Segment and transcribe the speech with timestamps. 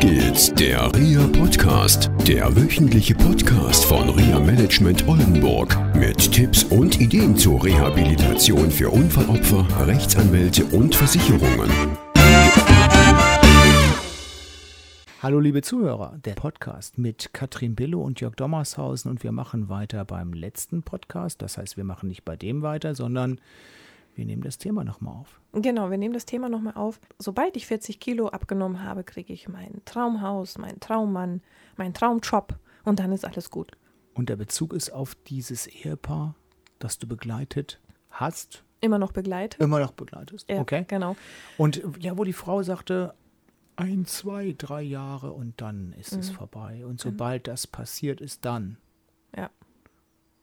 [0.00, 7.36] geht's, der RIA Podcast, der wöchentliche Podcast von RIA Management Oldenburg mit Tipps und Ideen
[7.36, 11.70] zur Rehabilitation für Unfallopfer, Rechtsanwälte und Versicherungen.
[15.22, 20.06] Hallo liebe Zuhörer, der Podcast mit Katrin Billow und Jörg Dommershausen und wir machen weiter
[20.06, 21.42] beim letzten Podcast.
[21.42, 23.38] Das heißt, wir machen nicht bei dem weiter, sondern
[24.20, 25.40] wir nehmen das Thema nochmal auf.
[25.54, 27.00] Genau, wir nehmen das Thema nochmal auf.
[27.18, 31.40] Sobald ich 40 Kilo abgenommen habe, kriege ich mein Traumhaus, mein Traummann,
[31.78, 32.54] mein Traumjob
[32.84, 33.72] und dann ist alles gut.
[34.12, 36.34] Und der Bezug ist auf dieses Ehepaar,
[36.78, 38.62] das du begleitet hast.
[38.82, 39.58] Immer noch begleitet.
[39.58, 40.50] Immer noch begleitest.
[40.50, 40.84] Ja, okay.
[40.86, 41.16] Genau.
[41.56, 43.14] Und ja, wo die Frau sagte,
[43.76, 46.34] ein, zwei, drei Jahre und dann ist es Mhm.
[46.34, 46.84] vorbei.
[46.84, 48.76] Und sobald das passiert ist, dann.
[49.34, 49.48] Ja.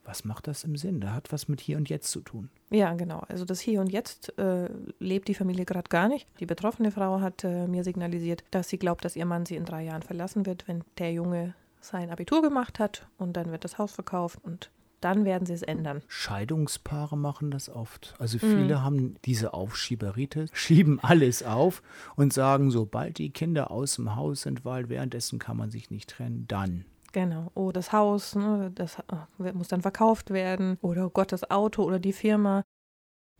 [0.08, 1.02] Was macht das im Sinn?
[1.02, 2.48] Da hat was mit hier und jetzt zu tun.
[2.70, 3.18] Ja, genau.
[3.28, 6.26] Also das Hier und Jetzt äh, lebt die Familie gerade gar nicht.
[6.40, 9.66] Die betroffene Frau hat äh, mir signalisiert, dass sie glaubt, dass ihr Mann sie in
[9.66, 13.76] drei Jahren verlassen wird, wenn der Junge sein Abitur gemacht hat und dann wird das
[13.76, 14.70] Haus verkauft und
[15.02, 16.00] dann werden sie es ändern.
[16.08, 18.14] Scheidungspaare machen das oft.
[18.18, 18.40] Also Mhm.
[18.50, 21.82] viele haben diese Aufschieberitis, schieben alles auf
[22.16, 26.08] und sagen, sobald die Kinder aus dem Haus sind, weil währenddessen kann man sich nicht
[26.10, 26.84] trennen, dann.
[27.12, 27.50] Genau.
[27.54, 30.78] Oh, das Haus, ne, das äh, muss dann verkauft werden.
[30.82, 32.64] Oder oh Gott, das Auto oder die Firma.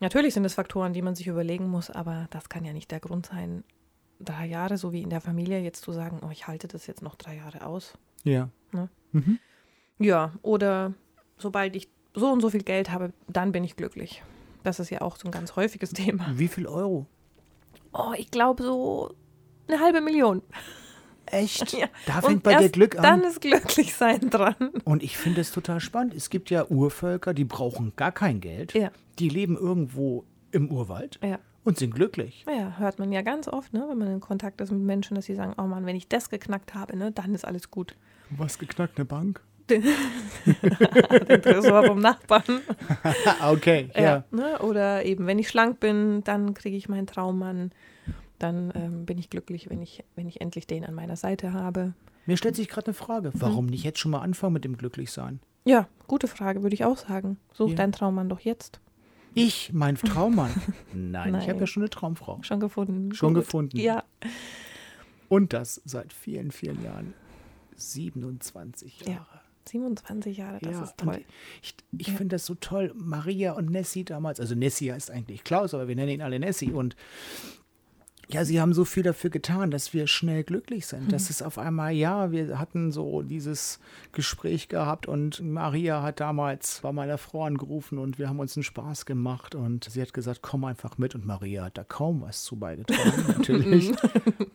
[0.00, 3.00] Natürlich sind es Faktoren, die man sich überlegen muss, aber das kann ja nicht der
[3.00, 3.64] Grund sein,
[4.20, 7.02] drei Jahre, so wie in der Familie, jetzt zu sagen, oh, ich halte das jetzt
[7.02, 7.94] noch drei Jahre aus.
[8.24, 8.48] Ja.
[8.72, 8.88] Ne?
[9.12, 9.38] Mhm.
[9.98, 10.94] Ja, oder
[11.36, 14.22] sobald ich so und so viel Geld habe, dann bin ich glücklich.
[14.62, 16.26] Das ist ja auch so ein ganz häufiges Thema.
[16.34, 17.06] Wie viel Euro?
[17.92, 19.14] Oh, ich glaube so
[19.66, 20.42] eine halbe Million.
[21.32, 21.72] Echt?
[21.78, 21.86] Ja.
[22.06, 23.02] Da Und fängt bei dir Glück an.
[23.02, 24.54] Dann ist Glücklichsein dran.
[24.84, 26.14] Und ich finde es total spannend.
[26.14, 28.74] Es gibt ja Urvölker, die brauchen gar kein Geld.
[28.74, 28.90] Ja.
[29.18, 31.38] Die leben irgendwo im Urwald Ja.
[31.64, 32.44] und sind glücklich.
[32.48, 35.26] Ja, hört man ja ganz oft, ne, wenn man in Kontakt ist mit Menschen, dass
[35.26, 37.94] sie sagen, oh Mann, wenn ich das geknackt habe, ne, dann ist alles gut.
[38.30, 39.40] Was geknackt, eine Bank?
[39.68, 39.82] Den,
[41.28, 42.60] den Tresor vom Nachbarn.
[43.50, 44.02] okay, ja.
[44.02, 44.24] Ja.
[44.30, 47.72] ne, oder eben, wenn ich schlank bin, dann kriege ich meinen Traummann.
[48.38, 51.94] Dann ähm, bin ich glücklich, wenn ich, wenn ich endlich den an meiner Seite habe.
[52.26, 53.28] Mir stellt sich gerade eine Frage.
[53.30, 53.40] Mhm.
[53.40, 55.40] Warum nicht jetzt schon mal anfangen mit dem Glücklichsein?
[55.64, 57.38] Ja, gute Frage, würde ich auch sagen.
[57.52, 57.74] Such Ja.
[57.76, 58.80] deinen Traummann doch jetzt.
[59.34, 60.50] Ich, mein Traummann?
[60.94, 61.60] Nein, ich habe Nein.
[61.60, 62.38] ja schon eine Traumfrau.
[62.42, 63.12] Schon gefunden.
[63.14, 63.44] Schon Gut.
[63.44, 63.76] gefunden.
[63.76, 64.04] Ja.
[65.28, 67.14] Und das seit vielen, vielen Jahren.
[67.76, 69.40] 27 Ja, Jahre.
[69.68, 71.24] 27 Jahre, das Ja, ist toll.
[71.62, 72.14] ich, ich Ja.
[72.14, 72.92] finde das so toll.
[72.96, 76.72] Maria und Nessie damals, also Nessie heißt eigentlich Klaus, aber wir nennen ihn alle Nessie.
[76.72, 76.96] Und
[78.30, 81.06] ja, sie haben so viel dafür getan, dass wir schnell glücklich sind.
[81.06, 81.08] Mhm.
[81.08, 83.80] Das ist auf einmal, ja, wir hatten so dieses
[84.12, 88.64] Gespräch gehabt und Maria hat damals bei meiner Frau angerufen und wir haben uns einen
[88.64, 92.44] Spaß gemacht und sie hat gesagt, komm einfach mit und Maria hat da kaum was
[92.44, 93.92] zu beigetragen, natürlich.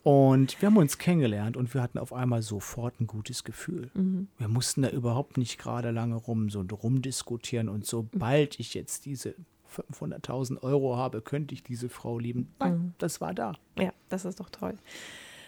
[0.04, 3.90] Und wir haben uns kennengelernt und wir hatten auf einmal sofort ein gutes Gefühl.
[3.96, 4.28] Mhm.
[4.38, 9.34] Wir mussten da überhaupt nicht gerade lange rum so rumdiskutieren und sobald ich jetzt diese
[9.74, 12.54] 500.000 Euro habe, könnte ich diese Frau lieben.
[12.60, 12.94] Nein, Mhm.
[13.00, 13.54] das war da.
[13.78, 14.76] Ja, das ist doch toll.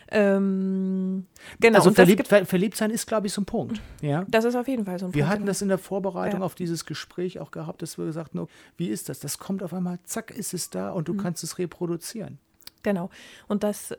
[0.09, 1.25] Ähm,
[1.59, 3.81] genau, also verliebt, ver, verliebt sein ist, glaube ich, so ein Punkt.
[4.01, 4.23] Ja.
[4.27, 5.33] das ist auf jeden Fall so ein Wir Punkt.
[5.35, 6.45] hatten das in der Vorbereitung Ja.
[6.45, 8.47] auf dieses Gespräch auch gehabt, dass wir gesagt haben,
[8.77, 9.19] wie ist das?
[9.19, 11.17] Das kommt auf einmal, zack, ist es da und du Mhm.
[11.17, 12.37] kannst es reproduzieren.
[12.83, 13.09] Genau.
[13.47, 13.93] Und das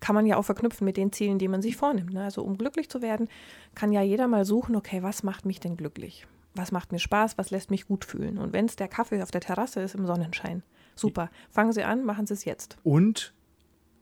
[0.00, 2.12] kann man ja auch verknüpfen mit den Zielen, die man sich vornimmt.
[2.12, 2.22] Ne?
[2.24, 3.28] Also um glücklich zu werden,
[3.74, 6.26] kann ja jeder mal suchen, okay, was macht mich denn glücklich?
[6.58, 7.38] Was macht mir Spaß?
[7.38, 8.36] Was lässt mich gut fühlen?
[8.38, 10.62] Und wenn es der Kaffee auf der Terrasse ist im Sonnenschein,
[10.94, 11.30] super.
[11.50, 12.76] Fangen Sie an, machen Sie es jetzt.
[12.82, 13.32] Und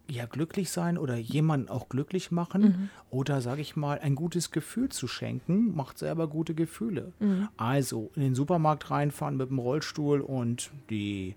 [0.08, 2.90] ja, glücklich sein oder jemanden auch glücklich machen Mhm.
[3.10, 7.12] oder, sage ich mal, ein gutes Gefühl zu schenken, macht selber gute Gefühle.
[7.18, 7.48] Mhm.
[7.56, 11.34] Also in den Supermarkt reinfahren mit dem Rollstuhl und die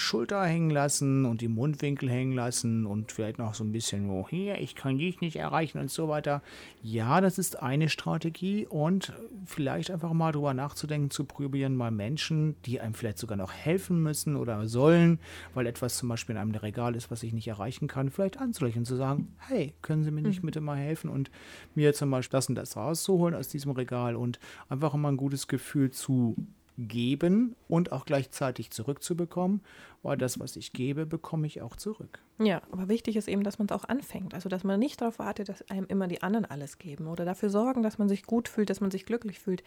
[0.00, 4.26] Schulter hängen lassen und die Mundwinkel hängen lassen und vielleicht noch so ein bisschen, oh,
[4.28, 6.42] hier, ich kann dich nicht erreichen und so weiter.
[6.82, 9.12] Ja, das ist eine Strategie und
[9.44, 14.02] vielleicht einfach mal drüber nachzudenken, zu probieren, mal Menschen, die einem vielleicht sogar noch helfen
[14.02, 15.20] müssen oder sollen,
[15.54, 18.84] weil etwas zum Beispiel in einem Regal ist, was ich nicht erreichen kann, vielleicht anzulächeln,
[18.84, 21.30] zu sagen, hey, können Sie mir nicht bitte mal helfen und
[21.74, 25.46] mir zum Beispiel das und das rauszuholen aus diesem Regal und einfach mal ein gutes
[25.46, 26.36] Gefühl zu
[26.78, 29.60] geben und auch gleichzeitig zurückzubekommen,
[30.02, 32.20] weil das, was ich gebe, bekomme ich auch zurück.
[32.38, 34.34] Ja, aber wichtig ist eben, dass man es auch anfängt.
[34.34, 37.50] Also, dass man nicht darauf wartet, dass einem immer die anderen alles geben oder dafür
[37.50, 39.62] sorgen, dass man sich gut fühlt, dass man sich glücklich fühlt.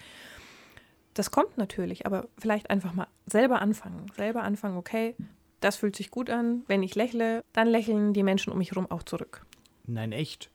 [1.14, 4.12] Das kommt natürlich, aber vielleicht einfach mal selber anfangen.
[4.16, 5.16] Selber anfangen, okay,
[5.60, 6.64] das fühlt sich gut an.
[6.68, 9.46] Wenn ich lächle, dann lächeln die Menschen um mich herum auch zurück.
[9.86, 10.50] Nein, echt.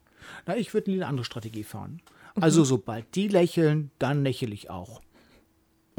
[0.46, 2.02] Na, ich würde eine andere Strategie fahren.
[2.40, 5.00] Also, sobald die lächeln, dann lächle ich auch.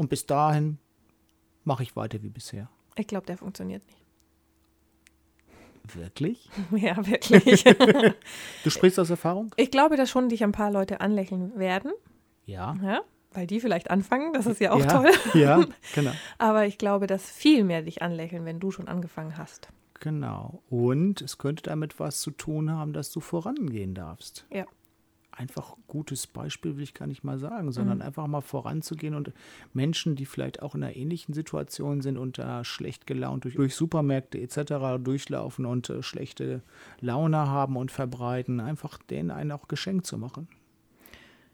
[0.00, 0.78] Und bis dahin
[1.64, 2.70] mache ich weiter wie bisher.
[2.96, 4.02] Ich glaube, der funktioniert nicht.
[5.94, 6.48] Wirklich?
[6.74, 7.64] Ja, wirklich.
[8.64, 9.54] Du sprichst aus Erfahrung?
[9.58, 11.92] ich glaube, dass schon dich ein paar Leute anlächeln werden,
[12.46, 12.76] Ja.
[12.82, 13.02] ja?
[13.34, 14.32] weil die vielleicht anfangen.
[14.32, 15.10] Das ist ja auch ja, toll.
[15.34, 16.12] Ja, genau.
[16.38, 19.68] Aber ich glaube, dass viel mehr dich anlächeln, wenn du schon angefangen hast.
[20.00, 20.62] Genau.
[20.70, 24.46] Und es könnte damit was zu tun haben, dass du vorangehen darfst.
[24.50, 24.64] Ja.
[25.40, 29.32] Einfach gutes Beispiel will ich gar nicht mal sagen, sondern einfach mal voranzugehen und
[29.72, 33.74] Menschen, die vielleicht auch in einer ähnlichen Situation sind und da schlecht gelaunt durch, durch
[33.74, 35.02] Supermärkte etc.
[35.02, 36.60] durchlaufen und äh, schlechte
[37.00, 40.46] Laune haben und verbreiten, einfach denen einen auch Geschenk zu machen.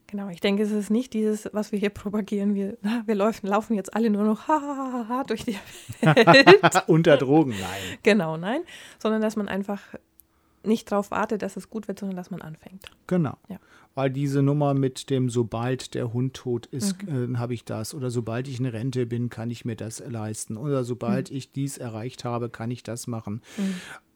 [0.08, 2.56] Genau, ich denke, es ist nicht dieses, was wir hier propagieren.
[2.56, 5.54] Wir, wir laufen, laufen jetzt alle nur noch ha, ha, ha, ha durch die
[6.00, 6.88] Welt.
[6.88, 7.98] Unter Drogen, nein.
[8.02, 8.62] genau, nein.
[8.98, 9.80] Sondern dass man einfach
[10.66, 12.90] nicht darauf wartet, dass es gut wird, sondern dass man anfängt.
[13.06, 13.36] Genau.
[13.48, 13.58] Ja.
[13.94, 17.34] Weil diese Nummer mit dem, sobald der Hund tot ist, Mhm.
[17.34, 17.94] äh, habe ich das.
[17.94, 20.56] Oder sobald ich in Rente bin, kann ich mir das leisten.
[20.58, 21.36] Oder sobald Mhm.
[21.38, 23.40] ich dies erreicht habe, kann ich das machen.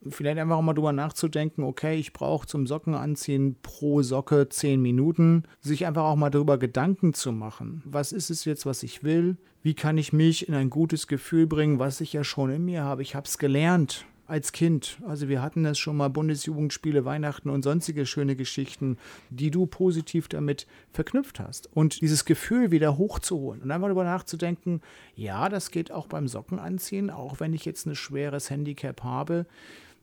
[0.09, 5.43] Vielleicht einfach mal drüber nachzudenken, okay, ich brauche zum Socken anziehen pro Socke zehn Minuten.
[5.61, 7.83] Sich einfach auch mal darüber Gedanken zu machen.
[7.85, 9.37] Was ist es jetzt, was ich will?
[9.63, 12.83] Wie kann ich mich in ein gutes Gefühl bringen, was ich ja schon in mir
[12.83, 13.03] habe?
[13.03, 14.99] Ich habe es gelernt als Kind.
[15.07, 18.97] Also wir hatten das schon mal Bundesjugendspiele, Weihnachten und sonstige schöne Geschichten,
[19.29, 21.69] die du positiv damit verknüpft hast.
[21.75, 24.81] Und dieses Gefühl wieder hochzuholen und einfach darüber nachzudenken,
[25.17, 29.47] ja, das geht auch beim Socken anziehen, auch wenn ich jetzt ein schweres Handicap habe,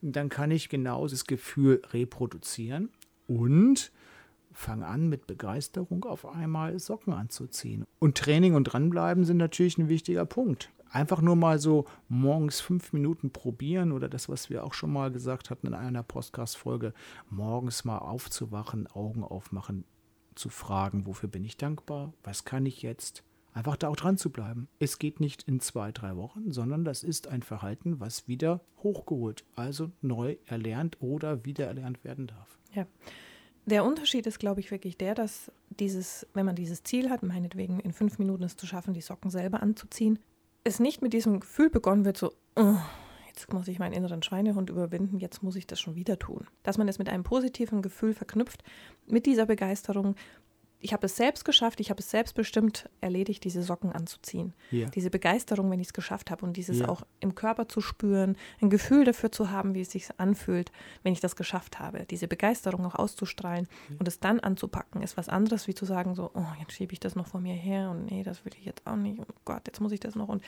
[0.02, 2.90] dann kann ich genau das Gefühl reproduzieren
[3.28, 3.92] und
[4.52, 7.86] fang an mit Begeisterung auf einmal Socken anzuziehen.
[8.00, 10.70] Und Training und dranbleiben sind natürlich ein wichtiger Punkt.
[10.90, 15.12] Einfach nur mal so morgens fünf Minuten probieren oder das, was wir auch schon mal
[15.12, 16.94] gesagt hatten in einer Podcast-Folge,
[17.30, 19.86] morgens mal aufzuwachen, Augen aufmachen,
[20.36, 23.24] zu fragen, wofür bin ich dankbar, was kann ich jetzt,
[23.54, 24.68] einfach da auch dran zu bleiben.
[24.80, 29.46] Es geht nicht in zwei, drei Wochen, sondern das ist ein Verhalten, was wieder hochgeholt,
[29.56, 32.58] also neu erlernt oder wieder erlernt werden darf.
[32.74, 32.86] Ja.
[33.66, 37.82] Der Unterschied ist, glaube ich, wirklich der, dass dieses, wenn man dieses Ziel hat, meinetwegen
[37.82, 40.20] in fünf Minuten es zu schaffen, die Socken selber anzuziehen,
[40.68, 42.76] es nicht mit diesem Gefühl begonnen wird, so, "Oh,
[43.28, 46.48] jetzt muss ich meinen inneren Schweinehund überwinden, jetzt muss ich das schon wieder tun.
[46.64, 48.64] Dass man es mit einem positiven Gefühl verknüpft,
[49.06, 50.16] mit dieser Begeisterung,
[50.80, 54.54] ich habe es selbst geschafft, ich habe es selbstbestimmt erledigt, diese Socken anzuziehen.
[54.72, 54.88] Ja.
[54.90, 56.90] Diese Begeisterung, wenn ich es geschafft habe und dieses Ja.
[56.90, 60.72] auch im Körper zu spüren, ein Gefühl dafür zu haben, wie es sich anfühlt,
[61.04, 62.06] wenn ich das geschafft habe.
[62.10, 66.32] Diese Begeisterung auch auszustrahlen und es dann anzupacken, ist was anderes, wie zu sagen, so,
[66.34, 68.86] oh, jetzt schiebe ich das noch vor mir her und nee, das will ich jetzt
[68.86, 69.20] auch nicht.
[69.20, 70.44] Und Gott, jetzt muss ich das noch und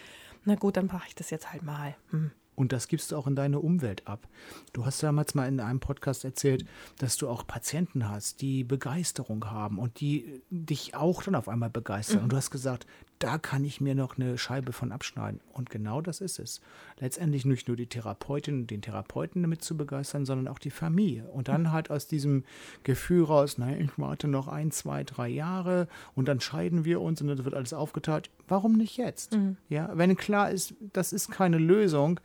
[0.45, 1.95] na gut, dann mache ich das jetzt halt mal.
[2.11, 2.31] Hm.
[2.59, 4.27] Und das gibst du auch in deine Umwelt ab.
[4.73, 6.65] Du hast damals mal in einem Podcast erzählt,
[6.97, 11.69] dass du auch Patienten hast, die Begeisterung haben und die dich auch dann auf einmal
[11.69, 12.21] begeistern.
[12.21, 12.85] Und du hast gesagt,
[13.19, 15.39] da kann ich mir noch eine Scheibe von abschneiden.
[15.53, 16.59] Und genau das ist es.
[16.99, 21.29] Letztendlich nicht nur die Therapeutin und den Therapeuten damit zu begeistern, sondern auch die Familie.
[21.29, 22.43] Und dann halt aus diesem
[22.83, 27.21] Gefühl raus, nein, ich warte noch ein, zwei, drei Jahre und dann scheiden wir uns
[27.21, 28.29] und dann wird alles aufgeteilt.
[28.49, 29.37] Warum nicht jetzt?
[29.69, 32.19] Ja, wenn klar ist, das ist keine Lösung,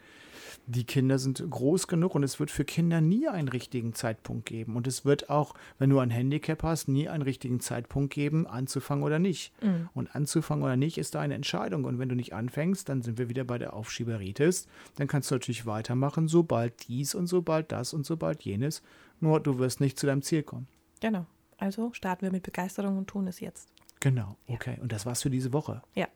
[0.66, 4.76] die Kinder sind groß genug und es wird für Kinder nie einen richtigen Zeitpunkt geben.
[4.76, 9.04] Und es wird auch, wenn du ein Handicap hast, nie einen richtigen Zeitpunkt geben, anzufangen
[9.04, 9.52] oder nicht.
[9.94, 11.84] Und anzufangen oder nicht ist deine Entscheidung.
[11.84, 14.66] Und wenn du nicht anfängst, dann sind wir wieder bei der Aufschieberitis.
[14.96, 18.82] Dann kannst du natürlich weitermachen, sobald dies und sobald das und sobald jenes.
[19.20, 20.68] Nur du wirst nicht zu deinem Ziel kommen.
[21.00, 21.26] Genau.
[21.58, 23.68] Also starten wir mit Begeisterung und tun es jetzt.
[24.00, 24.78] Genau, okay.
[24.82, 25.82] Und das war's für diese Woche.
[25.94, 26.08] Ja.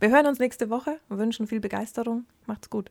[0.00, 2.24] Wir hören uns nächste Woche, wünschen viel Begeisterung.
[2.46, 2.90] Macht's gut.